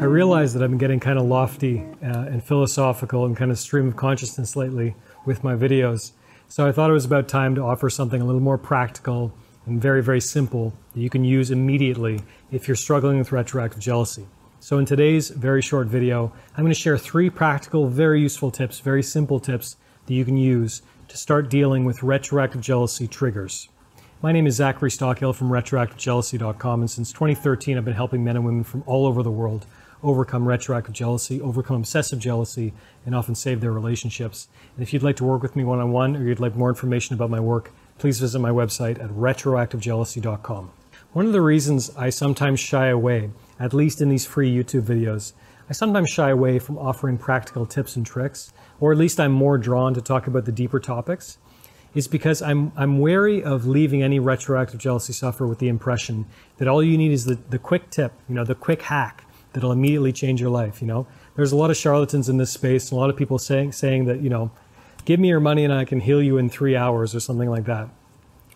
I 0.00 0.04
realize 0.04 0.54
that 0.54 0.62
I've 0.62 0.70
been 0.70 0.78
getting 0.78 1.00
kind 1.00 1.18
of 1.18 1.24
lofty 1.26 1.84
uh, 2.02 2.06
and 2.06 2.42
philosophical 2.42 3.26
and 3.26 3.36
kind 3.36 3.50
of 3.50 3.58
stream 3.58 3.88
of 3.88 3.96
consciousness 3.96 4.54
lately 4.54 4.94
with 5.26 5.42
my 5.42 5.54
videos. 5.54 6.12
So 6.46 6.66
I 6.66 6.72
thought 6.72 6.88
it 6.88 6.92
was 6.92 7.04
about 7.04 7.26
time 7.28 7.54
to 7.56 7.62
offer 7.62 7.90
something 7.90 8.22
a 8.22 8.24
little 8.24 8.40
more 8.40 8.58
practical 8.58 9.32
and 9.66 9.82
very, 9.82 10.02
very 10.02 10.20
simple 10.20 10.72
that 10.94 11.00
you 11.00 11.10
can 11.10 11.24
use 11.24 11.50
immediately 11.50 12.20
if 12.50 12.68
you're 12.68 12.76
struggling 12.76 13.18
with 13.18 13.32
retroactive 13.32 13.80
jealousy. 13.80 14.26
So 14.60 14.78
in 14.78 14.86
today's 14.86 15.30
very 15.30 15.62
short 15.62 15.88
video, 15.88 16.32
I'm 16.56 16.64
going 16.64 16.72
to 16.72 16.80
share 16.80 16.96
three 16.96 17.28
practical, 17.28 17.88
very 17.88 18.20
useful 18.20 18.50
tips, 18.50 18.80
very 18.80 19.02
simple 19.02 19.40
tips 19.40 19.76
that 20.06 20.14
you 20.14 20.24
can 20.24 20.36
use 20.36 20.82
to 21.08 21.16
start 21.16 21.50
dealing 21.50 21.84
with 21.84 22.02
retroactive 22.02 22.60
jealousy 22.60 23.06
triggers. 23.06 23.68
My 24.20 24.32
name 24.32 24.48
is 24.48 24.56
Zachary 24.56 24.90
Stockill 24.90 25.32
from 25.32 25.48
retroactivejealousy.com, 25.48 26.80
and 26.80 26.90
since 26.90 27.12
2013, 27.12 27.78
I've 27.78 27.84
been 27.84 27.94
helping 27.94 28.24
men 28.24 28.34
and 28.34 28.44
women 28.44 28.64
from 28.64 28.82
all 28.84 29.06
over 29.06 29.22
the 29.22 29.30
world 29.30 29.64
overcome 30.02 30.44
retroactive 30.44 30.92
jealousy, 30.92 31.40
overcome 31.40 31.76
obsessive 31.76 32.18
jealousy, 32.18 32.72
and 33.06 33.14
often 33.14 33.36
save 33.36 33.60
their 33.60 33.70
relationships. 33.70 34.48
And 34.74 34.82
if 34.82 34.92
you'd 34.92 35.04
like 35.04 35.14
to 35.16 35.24
work 35.24 35.40
with 35.40 35.54
me 35.54 35.62
one 35.62 35.78
on 35.78 35.92
one 35.92 36.16
or 36.16 36.24
you'd 36.24 36.40
like 36.40 36.56
more 36.56 36.68
information 36.68 37.14
about 37.14 37.30
my 37.30 37.38
work, 37.38 37.70
please 37.98 38.18
visit 38.18 38.40
my 38.40 38.50
website 38.50 39.00
at 39.00 39.10
retroactivejealousy.com. 39.10 40.72
One 41.12 41.26
of 41.26 41.32
the 41.32 41.40
reasons 41.40 41.94
I 41.96 42.10
sometimes 42.10 42.58
shy 42.58 42.88
away, 42.88 43.30
at 43.60 43.72
least 43.72 44.00
in 44.00 44.08
these 44.08 44.26
free 44.26 44.52
YouTube 44.52 44.82
videos, 44.82 45.32
I 45.70 45.74
sometimes 45.74 46.10
shy 46.10 46.30
away 46.30 46.58
from 46.58 46.76
offering 46.76 47.18
practical 47.18 47.66
tips 47.66 47.94
and 47.94 48.04
tricks, 48.04 48.52
or 48.80 48.90
at 48.90 48.98
least 48.98 49.20
I'm 49.20 49.30
more 49.30 49.58
drawn 49.58 49.94
to 49.94 50.00
talk 50.00 50.26
about 50.26 50.44
the 50.44 50.50
deeper 50.50 50.80
topics, 50.80 51.38
is 51.98 52.08
because 52.08 52.40
I'm, 52.40 52.72
I'm 52.76 53.00
wary 53.00 53.42
of 53.42 53.66
leaving 53.66 54.02
any 54.02 54.20
retroactive 54.20 54.78
jealousy 54.78 55.12
sufferer 55.12 55.48
with 55.48 55.58
the 55.58 55.68
impression 55.68 56.26
that 56.58 56.68
all 56.68 56.82
you 56.82 56.96
need 56.96 57.10
is 57.10 57.24
the, 57.24 57.34
the 57.50 57.58
quick 57.58 57.90
tip, 57.90 58.12
you 58.28 58.36
know, 58.36 58.44
the 58.44 58.54
quick 58.54 58.82
hack 58.82 59.24
that'll 59.52 59.72
immediately 59.72 60.12
change 60.12 60.40
your 60.40 60.50
life. 60.50 60.80
You 60.80 60.86
know, 60.86 61.06
there's 61.34 61.50
a 61.50 61.56
lot 61.56 61.70
of 61.70 61.76
charlatans 61.76 62.28
in 62.28 62.36
this 62.36 62.52
space, 62.52 62.90
and 62.90 62.96
a 62.96 63.00
lot 63.00 63.10
of 63.10 63.16
people 63.16 63.38
saying 63.38 63.72
saying 63.72 64.04
that 64.04 64.20
you 64.20 64.30
know, 64.30 64.50
give 65.04 65.18
me 65.18 65.28
your 65.28 65.40
money 65.40 65.64
and 65.64 65.72
I 65.74 65.84
can 65.84 66.00
heal 66.00 66.22
you 66.22 66.38
in 66.38 66.48
three 66.48 66.76
hours 66.76 67.14
or 67.14 67.20
something 67.20 67.50
like 67.50 67.64
that. 67.64 67.88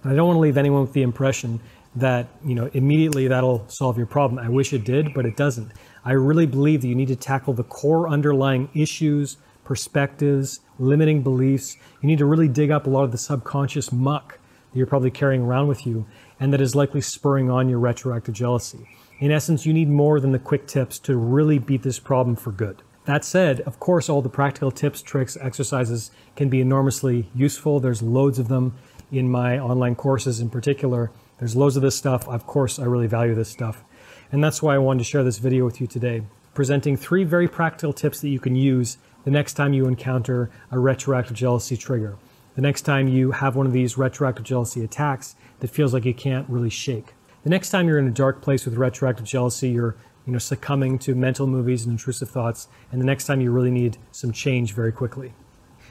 And 0.02 0.12
I 0.12 0.14
don't 0.14 0.28
want 0.28 0.36
to 0.36 0.40
leave 0.40 0.56
anyone 0.56 0.82
with 0.82 0.92
the 0.92 1.02
impression 1.02 1.60
that 1.96 2.28
you 2.44 2.54
know 2.54 2.70
immediately 2.72 3.26
that'll 3.28 3.68
solve 3.68 3.96
your 3.96 4.06
problem. 4.06 4.38
I 4.38 4.48
wish 4.48 4.72
it 4.72 4.84
did, 4.84 5.12
but 5.14 5.26
it 5.26 5.36
doesn't. 5.36 5.72
I 6.04 6.12
really 6.12 6.46
believe 6.46 6.82
that 6.82 6.88
you 6.88 6.94
need 6.94 7.08
to 7.08 7.16
tackle 7.16 7.54
the 7.54 7.64
core 7.64 8.08
underlying 8.08 8.68
issues, 8.72 9.36
perspectives, 9.64 10.60
limiting 10.78 11.22
beliefs. 11.22 11.76
You 12.00 12.06
need 12.06 12.18
to 12.18 12.26
really 12.26 12.48
dig 12.48 12.70
up 12.70 12.86
a 12.86 12.90
lot 12.90 13.04
of 13.04 13.12
the 13.12 13.18
subconscious 13.18 13.92
muck 13.92 14.38
that 14.72 14.78
you're 14.78 14.86
probably 14.86 15.10
carrying 15.10 15.42
around 15.42 15.68
with 15.68 15.86
you 15.86 16.06
and 16.42 16.52
that 16.52 16.60
is 16.60 16.74
likely 16.74 17.00
spurring 17.00 17.50
on 17.50 17.68
your 17.68 17.78
retroactive 17.78 18.34
jealousy. 18.34 18.88
In 19.20 19.30
essence, 19.30 19.64
you 19.64 19.72
need 19.72 19.88
more 19.88 20.18
than 20.18 20.32
the 20.32 20.40
quick 20.40 20.66
tips 20.66 20.98
to 21.00 21.16
really 21.16 21.60
beat 21.60 21.84
this 21.84 22.00
problem 22.00 22.34
for 22.34 22.50
good. 22.50 22.82
That 23.04 23.24
said, 23.24 23.60
of 23.60 23.78
course, 23.78 24.08
all 24.08 24.22
the 24.22 24.28
practical 24.28 24.72
tips, 24.72 25.02
tricks, 25.02 25.36
exercises 25.40 26.10
can 26.34 26.48
be 26.48 26.60
enormously 26.60 27.28
useful. 27.32 27.78
There's 27.78 28.02
loads 28.02 28.40
of 28.40 28.48
them 28.48 28.74
in 29.12 29.30
my 29.30 29.58
online 29.58 29.94
courses 29.94 30.40
in 30.40 30.50
particular. 30.50 31.12
There's 31.38 31.54
loads 31.54 31.76
of 31.76 31.82
this 31.82 31.96
stuff. 31.96 32.26
Of 32.28 32.46
course, 32.46 32.80
I 32.80 32.86
really 32.86 33.06
value 33.06 33.36
this 33.36 33.48
stuff. 33.48 33.84
And 34.32 34.42
that's 34.42 34.60
why 34.60 34.74
I 34.74 34.78
wanted 34.78 34.98
to 34.98 35.04
share 35.04 35.22
this 35.22 35.38
video 35.38 35.64
with 35.64 35.80
you 35.80 35.86
today, 35.86 36.22
presenting 36.54 36.96
three 36.96 37.22
very 37.22 37.46
practical 37.46 37.92
tips 37.92 38.20
that 38.20 38.30
you 38.30 38.40
can 38.40 38.56
use 38.56 38.98
the 39.24 39.30
next 39.30 39.54
time 39.54 39.72
you 39.72 39.86
encounter 39.86 40.50
a 40.70 40.78
retroactive 40.78 41.36
jealousy 41.36 41.76
trigger. 41.76 42.16
The 42.54 42.62
next 42.62 42.82
time 42.82 43.08
you 43.08 43.30
have 43.30 43.56
one 43.56 43.66
of 43.66 43.72
these 43.72 43.96
retroactive 43.96 44.44
jealousy 44.44 44.84
attacks 44.84 45.36
that 45.60 45.68
feels 45.68 45.94
like 45.94 46.04
you 46.04 46.14
can't 46.14 46.48
really 46.48 46.70
shake. 46.70 47.14
The 47.44 47.50
next 47.50 47.70
time 47.70 47.88
you're 47.88 47.98
in 47.98 48.06
a 48.06 48.12
dark 48.12 48.42
place 48.42 48.64
with 48.64 48.76
retroactive 48.76 49.26
jealousy, 49.26 49.70
you're 49.70 49.96
you 50.26 50.32
know, 50.32 50.38
succumbing 50.38 50.98
to 51.00 51.14
mental 51.14 51.46
movies 51.46 51.84
and 51.84 51.92
intrusive 51.92 52.30
thoughts, 52.30 52.68
and 52.90 53.00
the 53.00 53.06
next 53.06 53.26
time 53.26 53.40
you 53.40 53.50
really 53.50 53.70
need 53.70 53.98
some 54.12 54.32
change 54.32 54.72
very 54.72 54.92
quickly. 54.92 55.32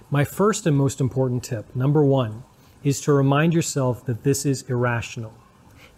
My 0.10 0.24
first 0.24 0.66
and 0.66 0.78
most 0.78 1.02
important 1.02 1.44
tip, 1.44 1.76
number 1.76 2.04
one, 2.04 2.44
is 2.84 3.02
to 3.02 3.14
remind 3.14 3.54
yourself 3.54 4.06
that 4.06 4.24
this 4.24 4.46
is 4.46 4.64
irrational. 4.64 5.34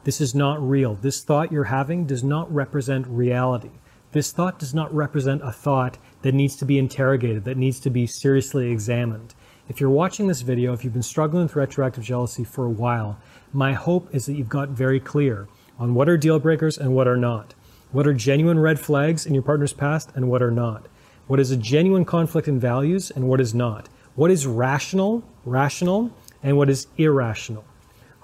This 0.03 0.19
is 0.19 0.35
not 0.35 0.61
real. 0.61 0.95
This 0.95 1.23
thought 1.23 1.51
you're 1.51 1.65
having 1.65 2.05
does 2.05 2.23
not 2.23 2.53
represent 2.53 3.07
reality. 3.07 3.71
This 4.11 4.31
thought 4.31 4.59
does 4.59 4.73
not 4.73 4.93
represent 4.93 5.41
a 5.43 5.51
thought 5.51 5.97
that 6.23 6.33
needs 6.33 6.55
to 6.55 6.65
be 6.65 6.79
interrogated, 6.79 7.45
that 7.45 7.57
needs 7.57 7.79
to 7.81 7.89
be 7.89 8.07
seriously 8.07 8.71
examined. 8.71 9.35
If 9.69 9.79
you're 9.79 9.89
watching 9.89 10.27
this 10.27 10.41
video, 10.41 10.73
if 10.73 10.83
you've 10.83 10.93
been 10.93 11.03
struggling 11.03 11.43
with 11.43 11.55
retroactive 11.55 12.03
jealousy 12.03 12.43
for 12.43 12.65
a 12.65 12.69
while, 12.69 13.17
my 13.53 13.73
hope 13.73 14.13
is 14.13 14.25
that 14.25 14.33
you've 14.33 14.49
got 14.49 14.69
very 14.69 14.99
clear 14.99 15.47
on 15.79 15.93
what 15.93 16.09
are 16.09 16.17
deal 16.17 16.39
breakers 16.39 16.77
and 16.77 16.93
what 16.93 17.07
are 17.07 17.17
not. 17.17 17.53
What 17.91 18.07
are 18.07 18.13
genuine 18.13 18.59
red 18.59 18.79
flags 18.79 19.25
in 19.25 19.33
your 19.33 19.43
partner's 19.43 19.73
past 19.73 20.09
and 20.15 20.29
what 20.29 20.41
are 20.41 20.51
not. 20.51 20.87
What 21.27 21.39
is 21.39 21.51
a 21.51 21.57
genuine 21.57 22.05
conflict 22.05 22.47
in 22.47 22.59
values 22.59 23.11
and 23.11 23.29
what 23.29 23.39
is 23.39 23.53
not. 23.53 23.87
What 24.15 24.31
is 24.31 24.45
rational, 24.45 25.23
rational, 25.45 26.11
and 26.41 26.57
what 26.57 26.69
is 26.69 26.87
irrational. 26.97 27.63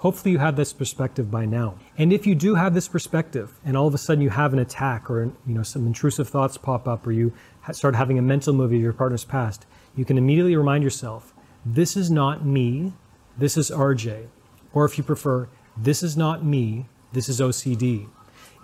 Hopefully 0.00 0.32
you 0.32 0.38
have 0.38 0.56
this 0.56 0.72
perspective 0.72 1.30
by 1.30 1.44
now. 1.44 1.74
And 1.98 2.10
if 2.10 2.26
you 2.26 2.34
do 2.34 2.54
have 2.54 2.72
this 2.72 2.88
perspective 2.88 3.60
and 3.66 3.76
all 3.76 3.86
of 3.86 3.92
a 3.92 3.98
sudden 3.98 4.22
you 4.22 4.30
have 4.30 4.54
an 4.54 4.58
attack 4.58 5.10
or 5.10 5.24
you 5.46 5.54
know 5.54 5.62
some 5.62 5.86
intrusive 5.86 6.26
thoughts 6.26 6.56
pop 6.56 6.88
up 6.88 7.06
or 7.06 7.12
you 7.12 7.34
start 7.72 7.94
having 7.94 8.18
a 8.18 8.22
mental 8.22 8.54
movie 8.54 8.76
of 8.76 8.82
your 8.82 8.94
partner's 8.94 9.26
past, 9.26 9.66
you 9.94 10.06
can 10.06 10.16
immediately 10.16 10.56
remind 10.56 10.82
yourself, 10.82 11.34
this 11.66 11.98
is 11.98 12.10
not 12.10 12.46
me, 12.46 12.94
this 13.36 13.58
is 13.58 13.70
RJ. 13.70 14.28
Or 14.72 14.86
if 14.86 14.96
you 14.96 15.04
prefer, 15.04 15.50
this 15.76 16.02
is 16.02 16.16
not 16.16 16.42
me, 16.42 16.86
this 17.12 17.28
is 17.28 17.38
OCD. 17.38 18.08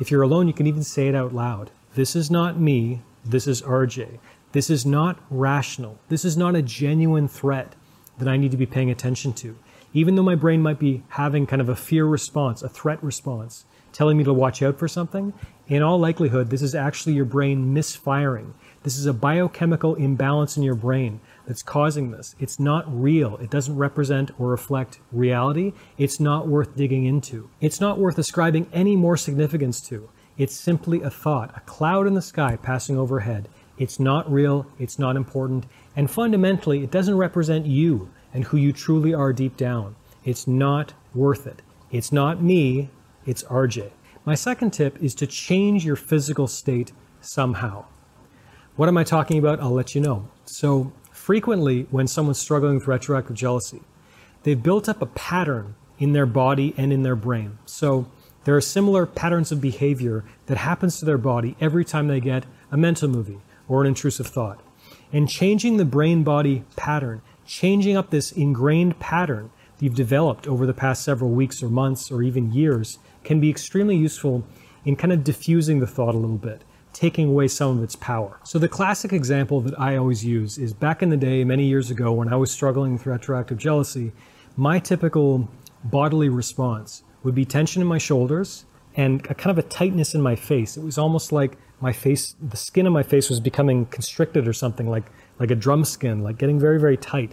If 0.01 0.11
you're 0.11 0.23
alone, 0.23 0.47
you 0.47 0.55
can 0.55 0.67
even 0.67 0.85
say 0.85 1.07
it 1.07 1.15
out 1.15 1.35
loud. 1.35 1.71
This 1.95 2.17
is 2.17 2.31
not 2.31 2.59
me, 2.59 3.03
this 3.27 3.47
is 3.47 3.61
RJ. 3.61 4.21
This 4.53 4.71
is 4.71 4.87
not 4.87 5.19
rational. 5.29 5.99
This 6.09 6.25
is 6.25 6.35
not 6.35 6.57
a 6.57 6.63
genuine 6.63 7.29
threat 7.29 7.75
that 8.17 8.27
I 8.27 8.39
need 8.39 8.53
to 8.53 8.57
be 8.57 8.65
paying 8.65 8.91
attention 8.91 9.35
to. 9.35 9.55
Even 9.97 10.15
though 10.15 10.23
my 10.23 10.35
brain 10.35 10.61
might 10.61 10.79
be 10.79 11.03
having 11.09 11.47
kind 11.47 11.63
of 11.63 11.71
a 11.71 11.75
fear 11.75 12.05
response, 12.05 12.61
a 12.61 12.69
threat 12.69 13.03
response, 13.03 13.65
telling 13.93 14.19
me 14.19 14.25
to 14.25 14.33
watch 14.35 14.63
out 14.63 14.79
for 14.79 14.87
something, 14.87 15.33
in 15.69 15.83
all 15.83 15.99
likelihood, 15.99 16.51
this 16.51 16.61
is 16.61 16.75
actually 16.75 17.15
your 17.15 17.25
brain 17.25 17.73
misfiring. 17.73 18.53
This 18.83 18.99
is 18.99 19.07
a 19.07 19.15
biochemical 19.15 19.95
imbalance 19.95 20.59
in 20.59 20.63
your 20.63 20.75
brain 20.75 21.21
that's 21.47 21.63
causing 21.63 22.11
this. 22.11 22.35
It's 22.39 22.61
not 22.61 22.85
real. 22.87 23.39
It 23.39 23.49
doesn't 23.49 23.79
represent 23.79 24.33
or 24.39 24.49
reflect 24.49 25.01
reality. 25.13 25.73
It's 25.97 26.21
not 26.21 26.47
worth 26.47 26.77
digging 26.77 27.07
into. 27.07 27.49
It's 27.63 27.81
not 27.81 27.99
worth 27.99 28.19
ascribing 28.19 28.69
any 28.75 28.97
more 28.97 29.17
significance 29.17 29.81
to. 29.89 30.11
It's 30.37 30.55
simply 30.55 31.01
a 31.01 31.09
thought, 31.09 31.57
a 31.57 31.61
cloud 31.61 32.07
in 32.07 32.13
the 32.13 32.21
sky 32.21 32.59
passing 32.63 32.99
overhead. 32.99 33.49
It's 33.79 33.99
not 33.99 34.31
real. 34.31 34.67
It's 34.79 34.99
not 34.99 35.17
important. 35.17 35.65
And 35.97 36.11
fundamentally, 36.11 36.85
it 36.85 36.91
doesn't 36.91 37.17
represent 37.17 37.65
you 37.65 38.11
and 38.37 38.45
who 38.45 38.59
you 38.59 38.71
truly 38.71 39.15
are 39.15 39.33
deep 39.33 39.57
down. 39.57 39.97
It's 40.23 40.47
not 40.47 40.93
worth 41.15 41.47
it. 41.47 41.63
It's 41.91 42.13
not 42.13 42.43
me. 42.43 42.91
It's 43.25 43.43
RJ. 43.45 43.93
My 44.27 44.35
second 44.35 44.73
tip 44.73 45.03
is 45.03 45.15
to 45.15 45.27
change 45.27 45.87
your 45.87 45.97
physical 45.97 46.47
state 46.47 46.93
somehow. 47.23 47.87
What 48.77 48.91
am 48.91 48.99
I 48.99 49.05
talking 49.05 49.39
about? 49.39 49.59
I'll 49.61 49.71
let 49.71 49.95
you 49.95 50.03
know. 50.03 50.29
So, 50.45 50.93
frequently, 51.11 51.87
when 51.91 52.07
someone's 52.07 52.39
struggling 52.39 52.75
with 52.75 52.87
retroactive 52.87 53.35
jealousy, 53.35 53.81
they've 54.43 54.63
built 54.63 54.87
up 54.87 55.01
a 55.01 55.07
pattern 55.07 55.75
in 55.99 56.13
their 56.13 56.27
body 56.27 56.75
and 56.77 56.93
in 56.93 57.05
their 57.05 57.17
brain. 57.17 57.57
So, 57.65 58.07
there 58.45 58.55
are 58.55 58.61
similar 58.61 59.07
patterns 59.07 59.51
of 59.51 59.63
behavior 59.63 60.25
that 60.45 60.59
happens 60.59 60.99
to 60.99 61.07
their 61.07 61.17
body 61.17 61.57
every 61.59 61.87
time 61.87 62.07
they 62.07 62.21
get 62.21 62.45
a 62.71 62.77
mental 62.77 63.09
movie 63.09 63.41
or 63.67 63.81
an 63.81 63.87
intrusive 63.87 64.27
thought. 64.27 64.61
And 65.11 65.27
changing 65.27 65.79
the 65.79 65.87
brain 65.87 66.23
body 66.23 66.65
pattern, 66.77 67.23
changing 67.47 67.97
up 67.97 68.11
this 68.11 68.33
ingrained 68.33 68.99
pattern 68.99 69.51
that 69.77 69.85
you've 69.85 69.95
developed 69.95 70.47
over 70.47 70.67
the 70.67 70.75
past 70.75 71.05
several 71.05 71.31
weeks 71.31 71.63
or 71.63 71.69
months 71.69 72.11
or 72.11 72.23
even 72.23 72.53
years 72.53 72.99
can 73.25 73.41
be 73.41 73.51
extremely 73.51 73.97
useful 73.97 74.45
in 74.85 74.97
kind 74.97 75.13
of 75.13 75.25
diffusing 75.25 75.81
the 75.81 75.87
thought 75.87 76.15
a 76.15 76.19
little 76.19 76.39
bit 76.39 76.63
taking 76.97 77.29
away 77.29 77.47
some 77.47 77.77
of 77.77 77.85
its 77.85 77.95
power. 77.95 78.41
So 78.43 78.59
the 78.59 78.71
classic 78.71 79.13
example 79.13 79.61
that 79.61 79.79
I 79.79 79.97
always 79.97 80.25
use 80.25 80.57
is 80.57 80.73
back 80.73 81.03
in 81.03 81.11
the 81.11 81.17
day, 81.19 81.45
many 81.45 81.67
years 81.67 81.91
ago, 81.91 82.11
when 82.11 82.33
I 82.33 82.37
was 82.37 82.51
struggling 82.51 82.95
with 82.95 83.05
retroactive 83.05 83.59
jealousy, 83.59 84.13
my 84.57 84.79
typical 84.79 85.47
bodily 85.85 86.31
response 86.31 87.03
would 87.23 87.35
be 87.35 87.45
tension 87.45 87.83
in 87.83 87.87
my 87.87 87.99
shoulders 87.99 88.65
and 88.97 89.21
a 89.29 89.35
kind 89.35 89.51
of 89.51 89.63
a 89.63 89.69
tightness 89.69 90.15
in 90.15 90.23
my 90.23 90.37
face. 90.37 90.79
It 90.79 90.85
was 90.85 90.97
almost 90.97 91.33
like 91.33 91.59
my 91.83 91.93
face, 91.93 92.35
the 92.41 92.57
skin 92.57 92.87
of 92.87 92.95
my 92.95 93.03
face 93.03 93.29
was 93.29 93.41
becoming 93.41 93.85
constricted 93.87 94.49
or 94.49 94.55
something, 94.55 94.89
like, 94.89 95.05
like 95.39 95.51
a 95.51 95.55
drum 95.55 95.85
skin, 95.85 96.23
like 96.23 96.39
getting 96.39 96.59
very, 96.59 96.81
very 96.81 96.97
tight. 96.97 97.33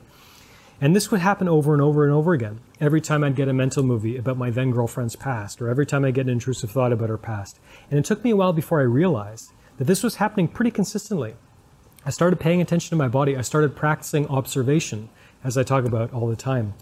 And 0.82 0.96
this 0.96 1.12
would 1.12 1.22
happen 1.22 1.48
over 1.48 1.74
and 1.74 1.82
over 1.82 2.04
and 2.04 2.14
over 2.14 2.34
again. 2.34 2.60
Every 2.80 3.00
time 3.00 3.24
I'd 3.24 3.36
get 3.36 3.48
a 3.48 3.54
mental 3.54 3.84
movie 3.84 4.18
about 4.18 4.38
my 4.38 4.50
then 4.50 4.72
girlfriend's 4.72 5.16
past, 5.16 5.62
or 5.62 5.70
every 5.70 5.86
time 5.86 6.04
I'd 6.04 6.16
get 6.16 6.26
an 6.26 6.32
intrusive 6.34 6.72
thought 6.72 6.92
about 6.92 7.10
her 7.10 7.18
past. 7.18 7.60
And 7.90 8.00
it 8.00 8.06
took 8.06 8.24
me 8.24 8.32
a 8.32 8.36
while 8.36 8.54
before 8.54 8.82
I 8.82 8.84
realized 8.84 9.52
that 9.78 9.86
this 9.86 10.04
was 10.04 10.16
happening 10.16 10.48
pretty 10.48 10.72
consistently. 10.72 11.36
I 12.06 12.10
started 12.10 12.40
paying 12.40 12.62
attention 12.62 12.90
to 12.90 12.96
my 12.96 13.08
body. 13.08 13.38
I 13.38 13.42
started 13.42 13.76
practicing 13.76 14.28
observation, 14.28 15.10
as 15.44 15.58
I 15.58 15.64
talk 15.64 15.86
about 15.86 16.14
all 16.14 16.28
the 16.28 16.36
time. 16.36 16.74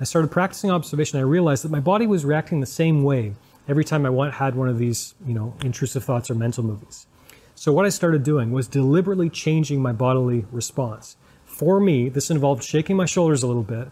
I 0.00 0.04
started 0.04 0.30
practicing 0.30 0.70
observation. 0.70 1.18
I 1.18 1.22
realized 1.22 1.64
that 1.64 1.70
my 1.70 1.80
body 1.80 2.06
was 2.06 2.24
reacting 2.24 2.60
the 2.60 2.66
same 2.66 3.02
way 3.02 3.34
every 3.68 3.84
time 3.84 4.06
I 4.06 4.30
had 4.30 4.54
one 4.54 4.68
of 4.68 4.78
these, 4.78 5.14
you 5.26 5.34
know, 5.34 5.54
intrusive 5.62 6.02
thoughts 6.02 6.30
or 6.30 6.34
mental 6.34 6.64
movies. 6.64 7.06
So 7.54 7.72
what 7.74 7.84
I 7.84 7.90
started 7.90 8.22
doing 8.22 8.52
was 8.52 8.66
deliberately 8.66 9.28
changing 9.28 9.82
my 9.82 9.92
bodily 9.92 10.46
response. 10.50 11.18
For 11.60 11.78
me, 11.78 12.08
this 12.08 12.30
involved 12.30 12.64
shaking 12.64 12.96
my 12.96 13.04
shoulders 13.04 13.42
a 13.42 13.46
little 13.46 13.62
bit 13.62 13.88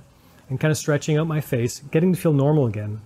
and 0.49 0.59
kind 0.59 0.73
of 0.73 0.79
stretching 0.79 1.19
out 1.19 1.27
my 1.27 1.43
face, 1.43 1.81
getting 1.91 2.15
to 2.15 2.19
feel 2.19 2.33
normal 2.33 2.65
again, 2.65 3.03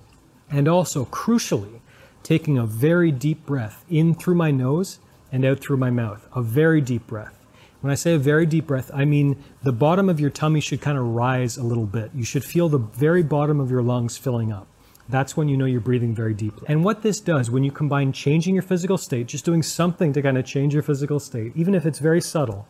and 0.53 0.69
also, 0.69 1.05
crucially, 1.07 1.81
taking 2.23 2.59
a 2.59 2.65
very 2.65 3.11
deep 3.11 3.45
breath 3.45 3.85
in 3.91 4.15
through 4.15 4.37
my 4.37 4.53
nose 4.53 5.01
and 5.33 5.45
out 5.45 5.59
through 5.59 5.79
my 5.79 5.91
mouth. 5.91 6.29
A 6.37 6.43
very 6.43 6.81
deep 6.81 7.09
breath. 7.09 7.45
When 7.81 7.91
I 7.91 7.97
say 7.97 8.15
a 8.15 8.19
very 8.19 8.47
deep 8.47 8.69
breath, 8.69 8.89
I 8.95 9.05
mean 9.05 9.43
the 9.65 9.73
bottom 9.73 10.09
of 10.09 10.21
your 10.21 10.31
tummy 10.31 10.61
should 10.61 10.81
kind 10.81 10.97
of 10.97 11.07
rise 11.07 11.57
a 11.57 11.65
little 11.65 11.87
bit. 11.87 12.13
You 12.15 12.23
should 12.23 12.45
feel 12.45 12.69
the 12.69 12.79
very 12.79 13.25
bottom 13.25 13.59
of 13.59 13.69
your 13.69 13.83
lungs 13.83 14.17
filling 14.17 14.53
up. 14.53 14.69
That's 15.09 15.37
when 15.37 15.49
you 15.49 15.57
know 15.57 15.65
you're 15.65 15.81
breathing 15.81 16.15
very 16.15 16.35
deeply. 16.35 16.69
And 16.69 16.85
what 16.85 17.03
this 17.03 17.19
does, 17.19 17.51
when 17.51 17.65
you 17.65 17.73
combine 17.73 18.13
changing 18.13 18.55
your 18.55 18.63
physical 18.63 18.97
state, 18.97 19.27
just 19.27 19.45
doing 19.45 19.65
something 19.65 20.13
to 20.13 20.23
kind 20.23 20.39
of 20.39 20.47
change 20.47 20.73
your 20.73 20.85
physical 20.85 21.19
state, 21.19 21.51
even 21.57 21.75
if 21.75 21.85
it's 21.85 21.99
very 21.99 22.21
subtle, 22.21 22.69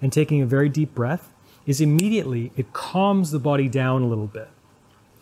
and 0.00 0.12
taking 0.12 0.40
a 0.40 0.46
very 0.46 0.68
deep 0.68 0.94
breath, 0.94 1.32
is 1.66 1.80
immediately 1.80 2.52
it 2.56 2.72
calms 2.72 3.30
the 3.30 3.38
body 3.38 3.68
down 3.68 4.02
a 4.02 4.06
little 4.06 4.26
bit. 4.26 4.48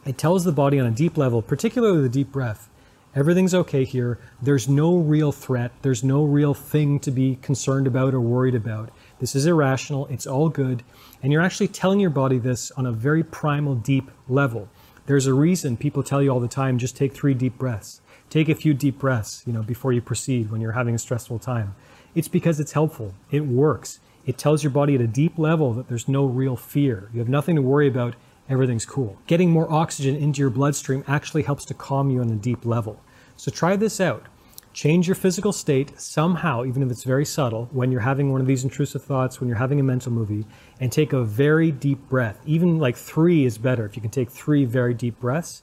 It 0.06 0.16
tells 0.16 0.44
the 0.44 0.52
body 0.52 0.78
on 0.78 0.86
a 0.86 0.90
deep 0.90 1.16
level, 1.16 1.42
particularly 1.42 2.02
the 2.02 2.08
deep 2.08 2.32
breath, 2.32 2.68
everything's 3.14 3.54
okay 3.54 3.84
here. 3.84 4.18
There's 4.40 4.68
no 4.68 4.96
real 4.96 5.32
threat. 5.32 5.72
There's 5.82 6.04
no 6.04 6.24
real 6.24 6.54
thing 6.54 7.00
to 7.00 7.10
be 7.10 7.36
concerned 7.42 7.86
about 7.86 8.14
or 8.14 8.20
worried 8.20 8.54
about. 8.54 8.90
This 9.18 9.34
is 9.34 9.46
irrational. 9.46 10.06
It's 10.06 10.26
all 10.26 10.48
good. 10.48 10.84
And 11.22 11.32
you're 11.32 11.42
actually 11.42 11.68
telling 11.68 12.00
your 12.00 12.10
body 12.10 12.38
this 12.38 12.70
on 12.72 12.86
a 12.86 12.92
very 12.92 13.24
primal, 13.24 13.74
deep 13.74 14.10
level. 14.28 14.68
There's 15.06 15.26
a 15.26 15.34
reason 15.34 15.76
people 15.76 16.02
tell 16.02 16.22
you 16.22 16.30
all 16.30 16.40
the 16.40 16.48
time 16.48 16.78
just 16.78 16.96
take 16.96 17.12
three 17.12 17.34
deep 17.34 17.58
breaths. 17.58 18.00
Take 18.30 18.48
a 18.48 18.54
few 18.54 18.74
deep 18.74 18.98
breaths, 18.98 19.42
you 19.46 19.52
know, 19.52 19.62
before 19.62 19.92
you 19.92 20.02
proceed 20.02 20.50
when 20.50 20.60
you're 20.60 20.72
having 20.72 20.94
a 20.94 20.98
stressful 20.98 21.38
time. 21.38 21.74
It's 22.14 22.28
because 22.28 22.60
it's 22.60 22.72
helpful. 22.72 23.14
It 23.30 23.46
works. 23.46 24.00
It 24.28 24.36
tells 24.36 24.62
your 24.62 24.70
body 24.70 24.94
at 24.94 25.00
a 25.00 25.06
deep 25.06 25.38
level 25.38 25.72
that 25.72 25.88
there's 25.88 26.06
no 26.06 26.26
real 26.26 26.54
fear. 26.54 27.08
You 27.14 27.20
have 27.20 27.30
nothing 27.30 27.56
to 27.56 27.62
worry 27.62 27.88
about. 27.88 28.14
Everything's 28.46 28.84
cool. 28.84 29.16
Getting 29.26 29.50
more 29.50 29.72
oxygen 29.72 30.16
into 30.16 30.40
your 30.40 30.50
bloodstream 30.50 31.02
actually 31.08 31.44
helps 31.44 31.64
to 31.64 31.72
calm 31.72 32.10
you 32.10 32.20
on 32.20 32.28
a 32.28 32.34
deep 32.34 32.66
level. 32.66 33.00
So 33.36 33.50
try 33.50 33.74
this 33.74 34.02
out. 34.02 34.26
Change 34.74 35.08
your 35.08 35.14
physical 35.14 35.50
state 35.50 35.98
somehow, 35.98 36.66
even 36.66 36.82
if 36.82 36.90
it's 36.90 37.04
very 37.04 37.24
subtle, 37.24 37.70
when 37.72 37.90
you're 37.90 38.02
having 38.02 38.30
one 38.30 38.42
of 38.42 38.46
these 38.46 38.64
intrusive 38.64 39.02
thoughts, 39.02 39.40
when 39.40 39.48
you're 39.48 39.56
having 39.56 39.80
a 39.80 39.82
mental 39.82 40.12
movie, 40.12 40.44
and 40.78 40.92
take 40.92 41.14
a 41.14 41.24
very 41.24 41.72
deep 41.72 42.06
breath. 42.10 42.38
Even 42.44 42.78
like 42.78 42.98
three 42.98 43.46
is 43.46 43.56
better 43.56 43.86
if 43.86 43.96
you 43.96 44.02
can 44.02 44.10
take 44.10 44.30
three 44.30 44.66
very 44.66 44.92
deep 44.92 45.18
breaths. 45.18 45.62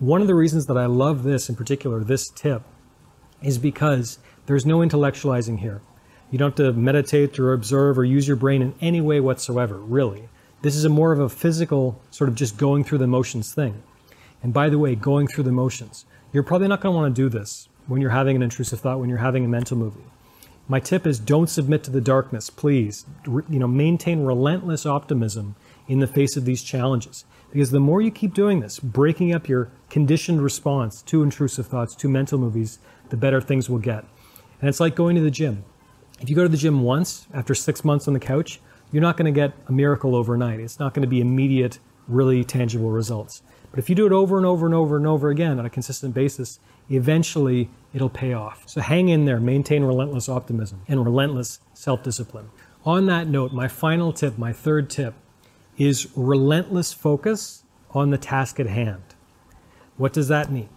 One 0.00 0.20
of 0.20 0.26
the 0.26 0.34
reasons 0.34 0.66
that 0.66 0.76
I 0.76 0.86
love 0.86 1.22
this 1.22 1.48
in 1.48 1.54
particular, 1.54 2.02
this 2.02 2.28
tip, 2.28 2.62
is 3.40 3.56
because 3.56 4.18
there's 4.46 4.66
no 4.66 4.78
intellectualizing 4.78 5.60
here. 5.60 5.80
You 6.30 6.38
don't 6.38 6.56
have 6.56 6.66
to 6.66 6.72
meditate 6.72 7.38
or 7.38 7.52
observe 7.52 7.98
or 7.98 8.04
use 8.04 8.28
your 8.28 8.36
brain 8.36 8.62
in 8.62 8.74
any 8.80 9.00
way 9.00 9.20
whatsoever, 9.20 9.78
really. 9.78 10.28
This 10.62 10.76
is 10.76 10.84
a 10.84 10.88
more 10.88 11.12
of 11.12 11.18
a 11.18 11.28
physical, 11.28 12.00
sort 12.10 12.28
of 12.28 12.36
just 12.36 12.56
going 12.56 12.84
through 12.84 12.98
the 12.98 13.06
motions 13.06 13.52
thing. 13.52 13.82
And 14.42 14.52
by 14.52 14.68
the 14.68 14.78
way, 14.78 14.94
going 14.94 15.26
through 15.26 15.44
the 15.44 15.52
motions. 15.52 16.04
You're 16.32 16.42
probably 16.42 16.68
not 16.68 16.80
going 16.80 16.92
to 16.92 16.96
want 16.96 17.14
to 17.14 17.22
do 17.22 17.28
this 17.28 17.68
when 17.86 18.00
you're 18.00 18.10
having 18.10 18.36
an 18.36 18.42
intrusive 18.42 18.80
thought, 18.80 19.00
when 19.00 19.08
you're 19.08 19.18
having 19.18 19.44
a 19.44 19.48
mental 19.48 19.76
movie. 19.76 20.04
My 20.68 20.78
tip 20.78 21.04
is 21.04 21.18
don't 21.18 21.48
submit 21.48 21.82
to 21.84 21.90
the 21.90 22.00
darkness, 22.00 22.48
please. 22.48 23.04
You 23.26 23.58
know, 23.58 23.66
maintain 23.66 24.24
relentless 24.24 24.86
optimism 24.86 25.56
in 25.88 25.98
the 25.98 26.06
face 26.06 26.36
of 26.36 26.44
these 26.44 26.62
challenges. 26.62 27.24
Because 27.50 27.72
the 27.72 27.80
more 27.80 28.00
you 28.00 28.12
keep 28.12 28.34
doing 28.34 28.60
this, 28.60 28.78
breaking 28.78 29.34
up 29.34 29.48
your 29.48 29.72
conditioned 29.88 30.40
response 30.40 31.02
to 31.02 31.24
intrusive 31.24 31.66
thoughts, 31.66 31.96
to 31.96 32.08
mental 32.08 32.38
movies, 32.38 32.78
the 33.08 33.16
better 33.16 33.40
things 33.40 33.68
will 33.68 33.80
get. 33.80 34.04
And 34.60 34.68
it's 34.68 34.78
like 34.78 34.94
going 34.94 35.16
to 35.16 35.22
the 35.22 35.32
gym. 35.32 35.64
If 36.20 36.28
you 36.28 36.36
go 36.36 36.42
to 36.42 36.48
the 36.50 36.56
gym 36.58 36.82
once 36.82 37.26
after 37.32 37.54
six 37.54 37.82
months 37.82 38.06
on 38.06 38.12
the 38.12 38.20
couch, 38.20 38.60
you're 38.92 39.00
not 39.00 39.16
going 39.16 39.32
to 39.32 39.38
get 39.38 39.54
a 39.68 39.72
miracle 39.72 40.14
overnight. 40.14 40.60
It's 40.60 40.78
not 40.78 40.92
going 40.92 41.02
to 41.02 41.08
be 41.08 41.20
immediate, 41.20 41.78
really 42.08 42.44
tangible 42.44 42.90
results. 42.90 43.42
But 43.70 43.78
if 43.78 43.88
you 43.88 43.94
do 43.94 44.04
it 44.04 44.12
over 44.12 44.36
and 44.36 44.44
over 44.44 44.66
and 44.66 44.74
over 44.74 44.98
and 44.98 45.06
over 45.06 45.30
again 45.30 45.58
on 45.58 45.64
a 45.64 45.70
consistent 45.70 46.12
basis, 46.12 46.58
eventually 46.90 47.70
it'll 47.94 48.10
pay 48.10 48.34
off. 48.34 48.64
So 48.66 48.82
hang 48.82 49.08
in 49.08 49.24
there, 49.24 49.40
maintain 49.40 49.82
relentless 49.82 50.28
optimism 50.28 50.82
and 50.88 51.04
relentless 51.04 51.60
self 51.72 52.02
discipline. 52.02 52.50
On 52.84 53.06
that 53.06 53.26
note, 53.26 53.52
my 53.52 53.68
final 53.68 54.12
tip, 54.12 54.36
my 54.36 54.52
third 54.52 54.90
tip, 54.90 55.14
is 55.78 56.08
relentless 56.14 56.92
focus 56.92 57.64
on 57.92 58.10
the 58.10 58.18
task 58.18 58.60
at 58.60 58.66
hand. 58.66 59.02
What 59.96 60.12
does 60.12 60.28
that 60.28 60.52
mean? 60.52 60.68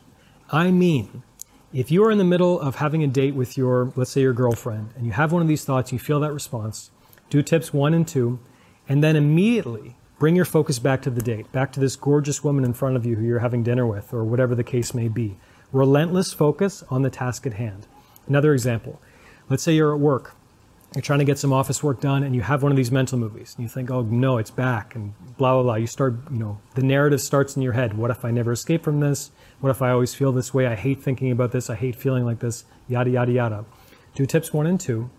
I 0.52 0.72
mean, 0.72 1.24
if 1.74 1.92
you 1.92 2.04
are 2.06 2.12
in 2.12 2.18
the 2.18 2.24
middle 2.24 2.60
of 2.62 2.76
having 2.76 3.04
a 3.04 3.08
date 3.08 3.36
with 3.36 3.58
your, 3.58 3.92
let's 3.96 4.12
say, 4.12 4.22
your 4.22 4.34
girlfriend, 4.34 4.92
and 4.96 5.06
you 5.06 5.12
have 5.12 5.32
one 5.32 5.42
of 5.42 5.48
these 5.48 5.66
thoughts, 5.66 5.92
you 5.92 6.00
feel 6.00 6.20
that 6.20 6.32
response, 6.32 6.92
do 7.30 7.42
tips 7.42 7.74
one 7.74 7.94
and 7.94 8.08
two, 8.08 8.40
and 8.88 9.04
then 9.04 9.16
immediately 9.16 9.96
Bring 10.24 10.38
your 10.38 10.46
focus 10.46 10.80
back 10.80 11.02
to 11.02 11.10
the 11.10 11.22
date, 11.22 11.52
back 11.52 11.74
to 11.74 11.82
this 11.82 11.98
gorgeous 11.98 12.46
woman 12.46 12.64
in 12.64 12.72
front 12.72 12.96
of 12.96 13.06
you 13.06 13.18
who 13.18 13.26
you're 13.26 13.40
having 13.40 13.62
dinner 13.62 13.86
with, 13.86 14.14
or 14.14 14.24
whatever 14.24 14.56
the 14.56 14.64
case 14.64 14.94
may 14.94 15.10
be. 15.10 15.36
Relentless 15.74 16.32
focus 16.32 16.82
on 16.90 17.02
the 17.02 17.10
task 17.10 17.46
at 17.46 17.56
hand. 17.56 17.88
Another 18.26 18.54
example 18.54 19.02
let's 19.50 19.64
say 19.64 19.76
you're 19.76 19.94
at 19.94 20.00
work, 20.00 20.34
you're 20.94 21.02
trying 21.02 21.20
to 21.20 21.26
get 21.26 21.40
some 21.40 21.52
office 21.52 21.82
work 21.82 22.02
done, 22.02 22.24
and 22.24 22.36
you 22.36 22.42
have 22.42 22.62
one 22.62 22.72
of 22.72 22.76
these 22.76 22.92
mental 22.92 23.18
movies, 23.18 23.56
and 23.58 23.64
you 23.64 23.70
think, 23.70 23.90
oh 23.90 24.04
no, 24.04 24.38
it's 24.38 24.52
back, 24.52 24.96
and 24.96 25.14
blah, 25.38 25.54
blah, 25.54 25.64
blah. 25.64 25.76
You 25.76 25.88
start, 25.88 26.16
you 26.32 26.38
know, 26.38 26.60
the 26.76 26.84
narrative 26.84 27.22
starts 27.22 27.56
in 27.56 27.62
your 27.62 27.74
head. 27.74 27.98
What 27.98 28.12
if 28.12 28.24
I 28.24 28.32
never 28.32 28.52
escape 28.52 28.84
from 28.84 29.00
this? 29.00 29.32
What 29.60 29.70
if 29.70 29.82
I 29.82 29.90
always 29.90 30.14
feel 30.14 30.32
this 30.32 30.54
way? 30.54 30.68
I 30.68 30.76
hate 30.76 31.02
thinking 31.02 31.32
about 31.32 31.52
this. 31.52 31.70
I 31.70 31.76
hate 31.76 31.96
feeling 31.96 32.26
like 32.26 32.40
this, 32.40 32.66
yada, 32.88 33.10
yada, 33.10 33.32
yada. 33.32 33.66
Do 34.14 34.26
tips 34.26 34.54
one 34.54 34.68
and 34.68 34.80
two, 34.80 35.10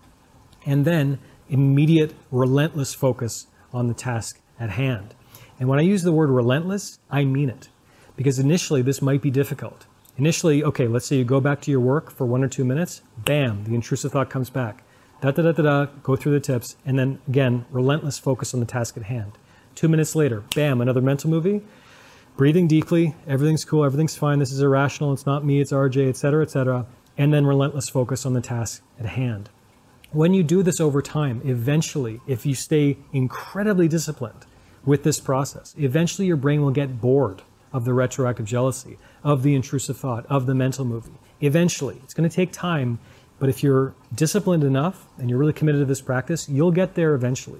and 0.65 0.85
then 0.85 1.19
immediate, 1.49 2.13
relentless 2.31 2.93
focus 2.93 3.47
on 3.73 3.87
the 3.87 3.93
task 3.93 4.39
at 4.59 4.71
hand. 4.71 5.13
And 5.59 5.67
when 5.67 5.79
I 5.79 5.83
use 5.83 6.03
the 6.03 6.11
word 6.11 6.29
relentless, 6.29 6.99
I 7.09 7.25
mean 7.25 7.49
it. 7.49 7.69
Because 8.15 8.39
initially, 8.39 8.81
this 8.81 9.01
might 9.01 9.21
be 9.21 9.29
difficult. 9.29 9.85
Initially, 10.17 10.63
okay, 10.63 10.87
let's 10.87 11.05
say 11.05 11.17
you 11.17 11.25
go 11.25 11.41
back 11.41 11.59
to 11.61 11.71
your 11.71 11.81
work 11.81 12.09
for 12.09 12.25
one 12.25 12.43
or 12.43 12.47
two 12.47 12.63
minutes, 12.63 13.01
bam, 13.17 13.65
the 13.65 13.75
intrusive 13.75 14.13
thought 14.13 14.29
comes 14.29 14.49
back. 14.49 14.83
Da 15.21 15.31
da 15.31 15.43
da 15.43 15.51
da 15.51 15.63
da, 15.63 15.85
go 16.03 16.15
through 16.15 16.33
the 16.33 16.39
tips, 16.39 16.75
and 16.85 16.99
then 16.99 17.19
again, 17.27 17.65
relentless 17.71 18.19
focus 18.19 18.53
on 18.53 18.59
the 18.59 18.65
task 18.65 18.97
at 18.97 19.03
hand. 19.03 19.33
Two 19.73 19.87
minutes 19.87 20.15
later, 20.15 20.43
bam, 20.55 20.81
another 20.81 21.01
mental 21.01 21.29
movie. 21.29 21.61
Breathing 22.37 22.67
deeply, 22.67 23.15
everything's 23.25 23.63
cool, 23.63 23.85
everything's 23.85 24.17
fine, 24.17 24.39
this 24.39 24.51
is 24.51 24.61
irrational, 24.61 25.13
it's 25.13 25.25
not 25.25 25.45
me, 25.45 25.61
it's 25.61 25.71
RJ, 25.71 26.09
etc., 26.09 26.43
etc., 26.43 26.85
and 27.17 27.33
then 27.33 27.45
relentless 27.45 27.87
focus 27.87 28.25
on 28.25 28.33
the 28.33 28.41
task 28.41 28.83
at 28.99 29.05
hand. 29.05 29.49
When 30.11 30.33
you 30.33 30.43
do 30.43 30.61
this 30.61 30.79
over 30.79 31.01
time, 31.01 31.41
eventually, 31.45 32.21
if 32.27 32.45
you 32.45 32.53
stay 32.53 32.97
incredibly 33.13 33.87
disciplined 33.87 34.45
with 34.83 35.03
this 35.03 35.19
process, 35.19 35.73
eventually 35.77 36.27
your 36.27 36.37
brain 36.37 36.61
will 36.61 36.71
get 36.71 36.99
bored 37.01 37.41
of 37.73 37.85
the 37.85 37.93
retroactive 37.93 38.45
jealousy, 38.45 38.97
of 39.23 39.43
the 39.43 39.55
intrusive 39.55 39.97
thought, 39.97 40.25
of 40.27 40.45
the 40.45 40.55
mental 40.55 40.85
movie. 40.85 41.11
Eventually, 41.41 41.99
it's 42.03 42.13
going 42.13 42.29
to 42.29 42.33
take 42.33 42.51
time, 42.51 42.99
but 43.39 43.49
if 43.49 43.63
you're 43.63 43.93
disciplined 44.13 44.63
enough 44.63 45.07
and 45.17 45.29
you're 45.29 45.39
really 45.39 45.53
committed 45.53 45.81
to 45.81 45.85
this 45.85 46.01
practice, 46.01 46.47
you'll 46.47 46.71
get 46.71 46.95
there 46.95 47.13
eventually. 47.13 47.59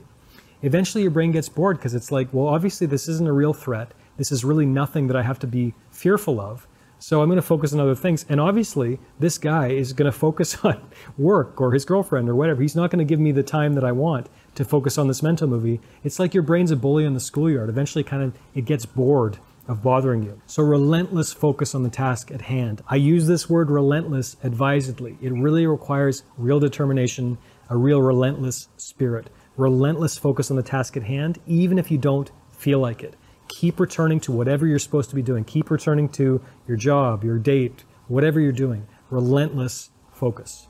Eventually, 0.62 1.02
your 1.02 1.12
brain 1.12 1.32
gets 1.32 1.50
bored 1.50 1.78
because 1.78 1.94
it's 1.94 2.12
like, 2.12 2.30
well, 2.32 2.48
obviously, 2.48 2.88
this 2.88 3.08
isn't 3.08 3.28
a 3.28 3.34
real 3.34 3.54
threat. 3.54 3.92
This 4.18 4.32
is 4.32 4.46
really 4.46 4.66
nothing 4.66 5.08
that 5.08 5.18
I 5.18 5.22
have 5.22 5.40
to 5.40 5.48
be 5.48 5.74
fearful 5.92 6.40
of. 6.40 6.68
So 6.98 7.22
I'm 7.22 7.28
going 7.28 7.36
to 7.36 7.42
focus 7.42 7.74
on 7.74 7.80
other 7.80 7.94
things. 7.94 8.26
And 8.30 8.40
obviously, 8.40 9.00
this 9.20 9.38
guy 9.38 9.68
is 9.68 9.94
going 9.94 10.12
to 10.12 10.18
focus 10.18 10.58
on 10.64 10.82
work 11.18 11.60
or 11.60 11.74
his 11.74 11.86
girlfriend 11.86 12.30
or 12.30 12.36
whatever. 12.36 12.62
He's 12.62 12.76
not 12.76 12.90
going 12.90 13.06
to 13.06 13.10
give 13.10 13.20
me 13.20 13.32
the 13.32 13.44
time 13.44 13.74
that 13.74 13.84
I 13.84 13.92
want 13.92 14.30
to 14.56 14.64
focus 14.66 14.98
on 14.98 15.08
this 15.08 15.22
mental 15.22 15.48
movie. 15.48 15.82
It's 16.04 16.20
like 16.20 16.34
your 16.34 16.44
brain's 16.44 16.72
a 16.72 16.76
bully 16.76 17.04
in 17.04 17.14
the 17.14 17.20
schoolyard. 17.20 17.70
Eventually, 17.70 18.04
kind 18.04 18.24
of, 18.24 18.34
it 18.54 18.66
gets 18.66 18.86
bored 18.86 19.38
of 19.68 19.82
bothering 19.82 20.24
you. 20.24 20.42
So 20.46 20.64
relentless 20.64 21.34
focus 21.34 21.76
on 21.76 21.84
the 21.84 21.90
task 21.90 22.32
at 22.32 22.42
hand. 22.42 22.84
I 22.88 22.98
use 22.98 23.28
this 23.28 23.50
word 23.50 23.70
relentless 23.70 24.38
advisedly. 24.44 25.18
It 25.22 25.32
really 25.32 25.66
requires 25.68 26.24
real 26.38 26.60
determination, 26.60 27.38
a 27.70 27.78
real 27.78 28.02
relentless 28.02 28.68
spirit. 28.78 29.30
Relentless 29.58 30.18
focus 30.18 30.52
on 30.52 30.58
the 30.58 30.64
task 30.64 30.98
at 30.98 31.04
hand, 31.04 31.40
even 31.48 31.80
if 31.80 31.90
you 31.90 31.98
don't 31.98 32.32
feel 32.52 32.80
like 32.80 33.04
it 33.04 33.16
keep 33.48 33.80
returning 33.80 34.20
to 34.22 34.32
whatever 34.32 34.68
you're 34.68 34.80
supposed 34.80 35.10
to 35.10 35.16
be 35.16 35.22
doing. 35.22 35.44
Keep 35.44 35.70
returning 35.70 36.10
to 36.10 36.42
your 36.68 36.78
job, 36.78 37.24
your 37.24 37.38
date, 37.38 37.84
whatever 38.08 38.40
you're 38.40 38.52
doing. 38.52 38.88
Relentless 39.10 39.92
focus. 40.12 40.68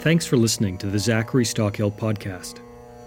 Thanks 0.00 0.24
for 0.24 0.36
listening 0.36 0.78
to 0.78 0.86
the 0.86 1.00
Zachary 1.00 1.44
Stockill 1.44 1.92
podcast. 1.92 2.65